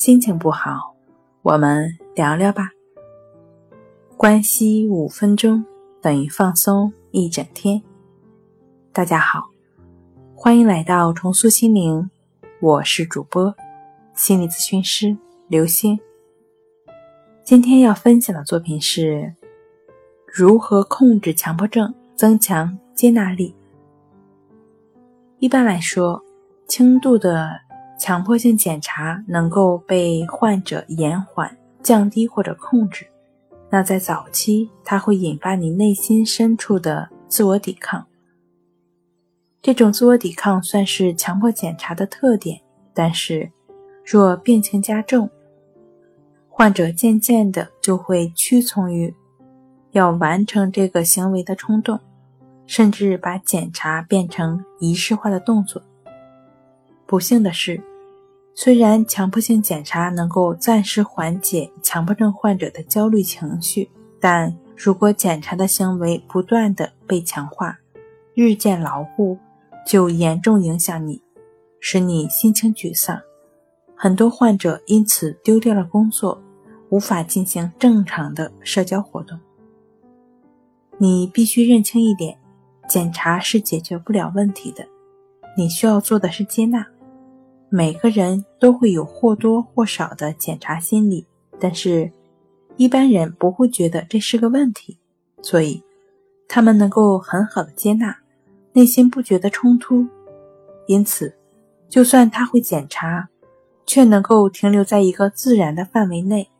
[0.00, 0.96] 心情不好，
[1.42, 2.70] 我们聊聊吧。
[4.16, 5.62] 关系五分钟
[6.00, 7.82] 等于放松一整天。
[8.94, 9.50] 大家好，
[10.34, 12.10] 欢迎来到重塑心灵，
[12.62, 13.54] 我是主播
[14.14, 15.14] 心理咨询师
[15.48, 16.00] 刘星。
[17.44, 19.34] 今天要分享的作品是
[20.24, 23.54] 如何控制强迫症，增强接纳力。
[25.40, 26.24] 一般来说，
[26.66, 27.50] 轻度的
[28.00, 33.06] 强迫性检查能够被患者延缓、降低或者控制。
[33.68, 38.06] 那在早期，它会引发你内心深处的自我抵抗。
[39.60, 42.58] 这种自我抵抗算是强迫检查的特点，
[42.94, 43.52] 但是
[44.02, 45.28] 若病情加重，
[46.48, 49.14] 患者渐渐的就会屈从于
[49.90, 52.00] 要完成这个行为的冲动，
[52.66, 55.82] 甚至把检查变成仪式化的动作。
[57.06, 57.82] 不幸的是，
[58.54, 67.78] 虽然强迫性检查能够暂时缓解强迫症患者的焦虑情绪，但如果检查的行为不断的被强化，
[68.34, 69.38] 日渐牢固，
[69.86, 71.22] 就严重影响你，
[71.80, 73.20] 使你心情沮丧。
[73.94, 76.42] 很多患者因此丢掉了工作。
[76.90, 79.38] 无法进行正常的社交活动。
[80.98, 82.36] 你必须认清一点：
[82.88, 84.84] 检查是解决不了问题的。
[85.56, 86.84] 你需要做的是接纳。
[87.70, 91.26] 每个人都会有或多或少的检查心理，
[91.58, 92.12] 但是，
[92.76, 94.98] 一般人不会觉得这是个问题，
[95.40, 95.82] 所以，
[96.48, 98.18] 他们能够很好的接纳，
[98.72, 100.06] 内心不觉得冲突。
[100.86, 101.34] 因此，
[101.88, 103.28] 就算他会检查，
[103.86, 106.50] 却能够停留在一个自然的范围内。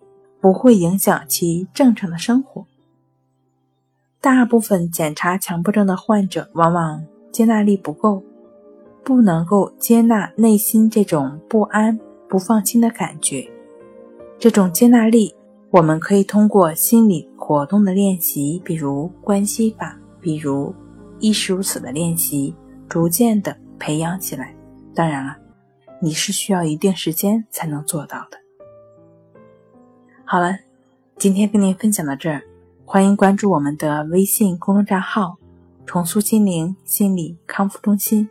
[0.43, 2.65] 不会影响其正常的生活。
[4.23, 8.25] 大部分检查强迫症的患者往往接纳力不够，
[9.11, 13.45] 不能够接纳内心这种不安、不放心的感觉。
[14.39, 15.35] 这种接纳力，
[15.71, 20.73] 我们可以通过心理活动的练习，比如关系法，比如
[21.19, 22.55] 亦是如此的练习，
[22.89, 24.55] 逐渐的培养起来。
[24.95, 25.37] 当然了，
[26.01, 28.39] 你是需要一定时间才能做到的。
[30.25, 30.57] 好了，
[31.17, 32.43] 今天跟您分享到这儿，
[32.85, 35.37] 欢迎关注我们的微信公众账号
[35.85, 38.31] “重塑心灵心理康复中心”，